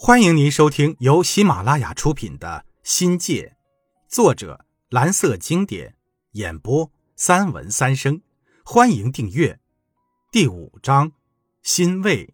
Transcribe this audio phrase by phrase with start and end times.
[0.00, 3.56] 欢迎您收听由喜马拉雅出品的《新界》，
[4.08, 5.96] 作者蓝色经典，
[6.34, 8.22] 演播三文三生。
[8.64, 9.58] 欢迎订阅。
[10.30, 11.10] 第五章：
[11.64, 12.32] 欣慰。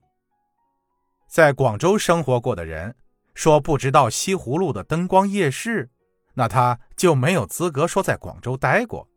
[1.26, 2.96] 在广州生活过的人
[3.34, 5.88] 说不知道西湖路的灯光夜市，
[6.34, 9.08] 那他就没有资格说在广州待过。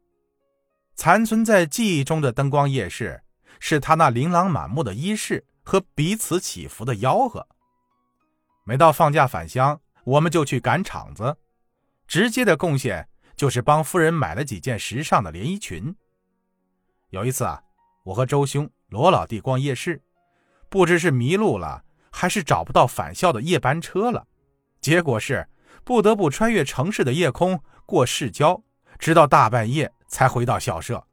[0.96, 3.24] 残存在记忆中的灯光夜市，
[3.60, 7.46] 是他那琳琅满目的衣饰和彼此起伏的吆喝。
[8.68, 11.38] 每到放假返乡，我们就去赶场子，
[12.06, 15.96] 直接的贡献就是帮夫人买了几件时尚的连衣裙。
[17.12, 17.64] 有一次啊，
[18.04, 20.02] 我和周兄、罗老弟逛夜市，
[20.68, 24.28] 不知是迷路了，还是找不到返校的夜班车了，
[24.82, 25.48] 结果是
[25.86, 28.62] 不得不穿越城市的夜空，过市郊，
[29.00, 31.08] 直到大半夜才回到校舍，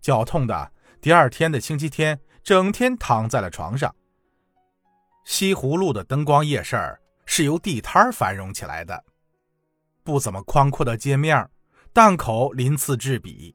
[0.00, 3.92] 脚痛的第二天的星期天，整天躺在了床上。
[5.26, 6.76] 西湖路的灯光夜市
[7.26, 9.04] 是由地摊繁荣起来的，
[10.04, 11.50] 不怎么宽阔的街面，
[11.92, 13.54] 档口鳞次栉比，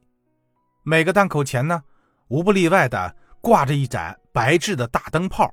[0.83, 1.81] 每个档口前呢，
[2.27, 5.49] 无不例外的挂着一盏白炽的大灯泡，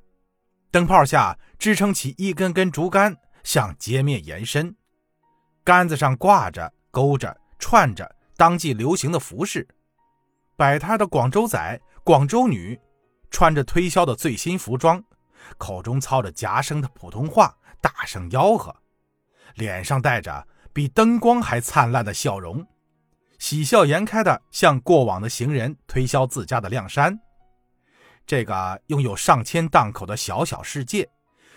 [0.73, 4.75] 灯泡下支撑起一根根竹竿，向街面延伸，
[5.63, 9.67] 杆子上挂着、勾着、串着当季流行的服饰，
[10.57, 12.77] 摆摊的广州仔、广州女，
[13.31, 15.01] 穿着推销的最新服装。
[15.57, 18.75] 口中操着夹生的普通话，大声吆喝，
[19.55, 22.67] 脸上带着比灯光还灿烂的笑容，
[23.39, 27.19] 喜笑颜开的向过往的行人推销自家的亮衫。
[28.27, 31.09] 这个拥有上千档口的小小世界，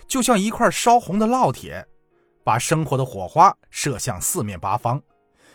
[0.08, 1.86] 就像一块烧红的烙铁，
[2.42, 5.02] 把生活的火花射向四面八方，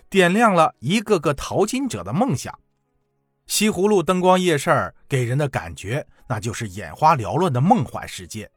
[0.09, 2.57] 点亮了一个个淘金者的梦想。
[3.47, 8.49] 西湖路灯光夜市给人的感觉，那就是眼花缭乱的梦幻世界。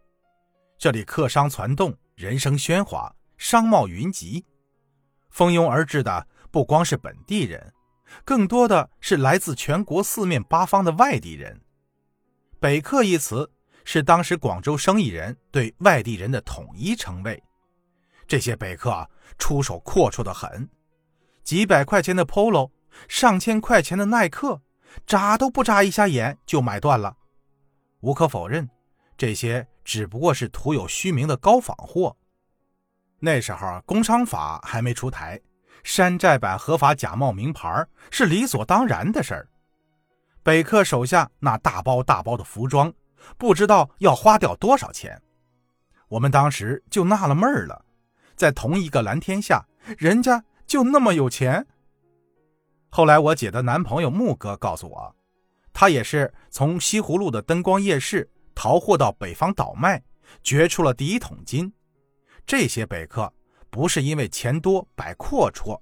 [0.76, 4.44] 这里客商攒动，人声喧哗，商贸云集，
[5.30, 7.72] 蜂拥而至的不光是本地人，
[8.24, 11.60] 更多的是来自全国四面八方的外地人。
[12.58, 13.48] 北客一词
[13.84, 17.40] 是当时广州生意人对外地人的统一称谓。
[18.26, 19.08] 这些北客
[19.38, 20.68] 出手阔绰的很，
[21.44, 22.70] 几百块钱的 Polo，
[23.08, 24.60] 上千块钱的耐克。
[25.06, 27.16] 眨都不眨一下眼就买断了，
[28.00, 28.68] 无可否认，
[29.16, 32.16] 这些只不过是徒有虚名的高仿货。
[33.18, 35.40] 那时候工商法还没出台，
[35.84, 39.48] 山寨版合法假冒名牌是理所当然的事儿。
[40.42, 42.92] 北客手下那大包大包的服装，
[43.36, 45.20] 不知道要花掉多少钱。
[46.08, 47.84] 我们当时就纳了闷儿了，
[48.36, 49.64] 在同一个蓝天下，
[49.98, 51.66] 人家就那么有钱。
[52.90, 55.16] 后来，我姐的男朋友木哥告诉我，
[55.72, 60.02] 他也是从西湖路的灯光夜市淘货到北方倒卖，
[60.42, 61.72] 掘出了第一桶金。
[62.44, 63.32] 这些北客
[63.70, 65.80] 不是因为钱多摆阔绰，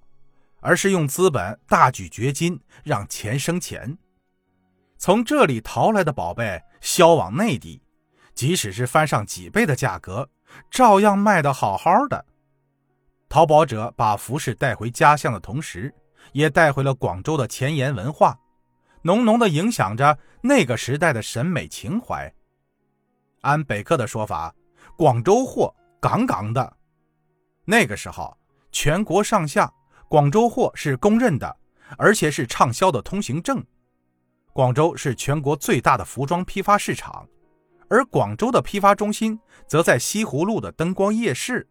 [0.61, 3.97] 而是用资本大举掘金，让钱生钱。
[4.99, 7.81] 从这里淘来的宝贝销往内地，
[8.35, 10.29] 即使是翻上几倍的价格，
[10.71, 12.27] 照样卖得好好的。
[13.31, 15.95] 淘宝者把服饰带回家乡的同时，
[16.33, 18.39] 也带回了广州的前沿文化，
[19.03, 22.33] 浓浓的影响着那个时代的审美情怀。
[23.43, 24.55] 按北客的说法，
[24.97, 26.77] 广州货杠杠的。
[27.65, 28.37] 那个时候，
[28.73, 29.73] 全国上下
[30.09, 31.57] 广州货是公认的，
[31.97, 33.65] 而且是畅销的通行证。
[34.53, 37.29] 广州是全国最大的服装批发市场，
[37.89, 41.69] 而广州的批发中心则在西湖路的灯光夜市，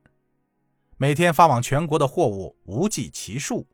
[0.95, 3.67] 每天发往全国的货物无计其数。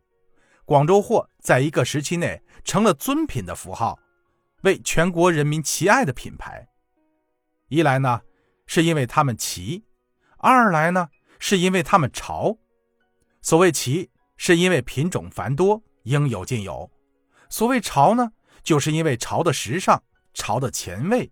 [0.66, 4.00] 广州货在一个时期内成了尊品的符号，
[4.62, 6.66] 为全国人民齐爱的品牌。
[7.68, 8.22] 一来呢，
[8.66, 9.84] 是因为他们齐；
[10.38, 12.58] 二来呢，是因为他们潮。
[13.42, 16.90] 所谓齐，是因为品种繁多，应有尽有；
[17.50, 18.32] 所谓潮呢，
[18.64, 20.02] 就是因为潮的时尚，
[20.34, 21.30] 潮的前卫。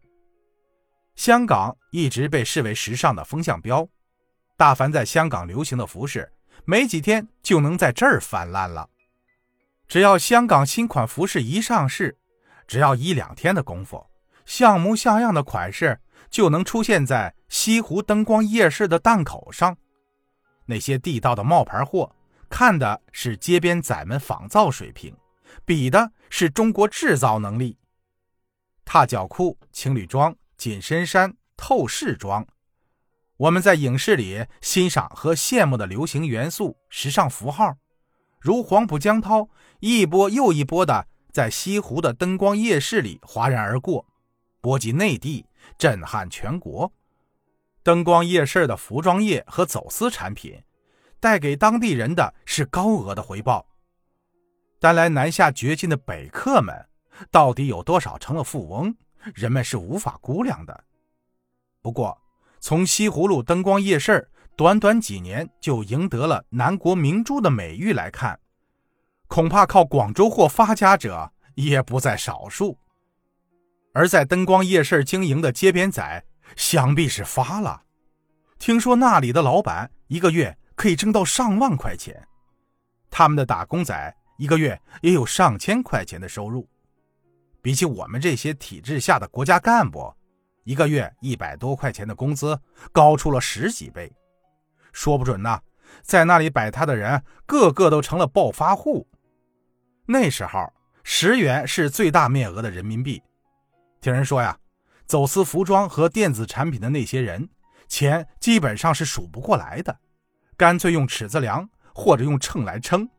[1.15, 3.87] 香港一直被视为时尚的风向标，
[4.57, 6.29] 大凡在香港流行的服饰，
[6.65, 8.89] 没几天就能在这儿泛滥了。
[9.91, 12.17] 只要香港新款服饰一上市，
[12.65, 14.01] 只要一两天的功夫，
[14.45, 15.99] 像模像样的款式
[16.29, 19.75] 就能出现在西湖灯光夜市的档口上。
[20.63, 22.15] 那些地道的冒牌货，
[22.49, 25.13] 看的是街边仔们仿造水平，
[25.65, 27.77] 比的是中国制造能力。
[28.85, 32.47] 踏脚裤、情侣装、紧身衫、透视装，
[33.35, 37.75] 我们在影视里欣赏和羡慕的流行元素、时尚符号。
[38.41, 39.49] 如黄浦江涛，
[39.81, 44.07] 一波又一波的在西湖的灯光夜市里哗然而过，
[44.59, 45.45] 波及内地，
[45.77, 46.91] 震撼全国。
[47.83, 50.63] 灯光夜市的服装业和走私产品，
[51.19, 53.67] 带给当地人的是高额的回报。
[54.79, 56.87] 但来南下掘金的北客们，
[57.29, 58.95] 到底有多少成了富翁，
[59.35, 60.83] 人们是无法估量的。
[61.79, 62.19] 不过，
[62.59, 68.39] 从西湖路灯光夜市短短几年就赢得了南国明珠的美誉来看，
[69.25, 72.77] 恐怕靠广州货发家者也不在少数。
[73.91, 76.23] 而在灯光夜市经营的街边仔，
[76.55, 77.81] 想必是发了。
[78.59, 82.23] 听说那里的老板一个月可以挣到上万块钱，
[83.09, 86.69] 他们的打工仔一个月也有上千块钱的收入。
[87.63, 90.13] 比起我们这些体制下的国家干部，
[90.65, 92.55] 一个月一百多块钱的工资
[92.91, 94.07] 高出了十几倍。
[94.91, 95.61] 说不准呐，
[96.01, 99.07] 在那里摆摊的人个个都成了暴发户。
[100.05, 100.71] 那时候
[101.03, 103.21] 十元是最大面额的人民币。
[104.01, 104.57] 听人说呀，
[105.05, 107.49] 走私服装和电子产品的那些人，
[107.87, 109.99] 钱基本上是数不过来的，
[110.57, 113.09] 干脆用尺子量或者用秤来称，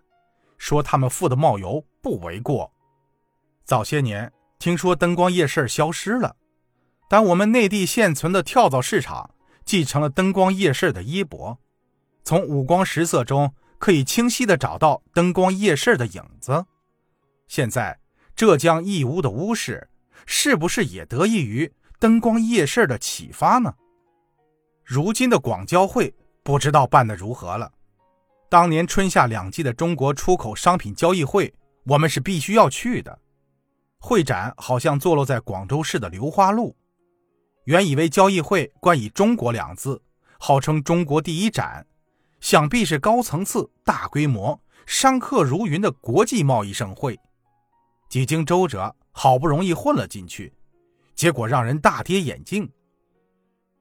[0.59, 2.73] 说他们富的冒油不为过。
[3.65, 6.37] 早些年听说灯光夜市消失了，
[7.09, 9.31] 但我们内地现存的跳蚤市场
[9.65, 11.59] 继承了灯光夜市的衣钵，
[12.25, 16.67] 从五光十色中可以清晰的找到灯光夜市的影子。
[17.49, 17.99] 现在
[18.35, 19.89] 浙江义乌的乌市。
[20.25, 23.75] 是不是也得益于灯光夜市的启发呢？
[24.85, 26.15] 如今的广交会
[26.45, 27.73] 不知道办得如何了。
[28.49, 31.53] 当年春夏两季的中国出口商品交易会，
[31.87, 33.19] 我们是必须要去的。
[33.99, 36.77] 会展好像坐落在广州市的流花路。
[37.65, 40.01] 原以为交易会冠以“中国”两字，
[40.39, 41.85] 号称中国第一展，
[42.43, 47.19] 想必是高层次、大规模、商客如云的国际贸易盛会。
[48.11, 48.94] 几经周折。
[49.15, 50.50] 好不容易混了进去，
[51.15, 52.67] 结果让人大跌眼镜。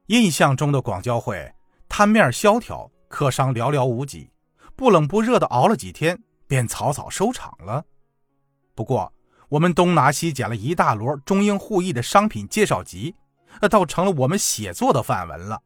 [0.08, 1.50] 印象中的广交会
[1.88, 4.30] 摊面萧条，客商寥寥无几，
[4.76, 7.82] 不冷不热的熬了几天，便草草收场了。
[8.74, 9.10] 不过，
[9.48, 13.16] 我们东拿西捡了一大摞中英互译的商品介绍集，
[13.62, 15.62] 那倒成了我们写作的范文了。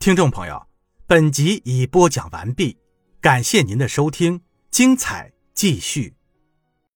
[0.00, 0.66] 听众朋友，
[1.06, 2.78] 本集已播讲完毕，
[3.20, 4.40] 感谢您的收听，
[4.70, 6.14] 精彩继续。